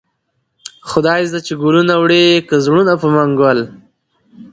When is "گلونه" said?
1.63-1.93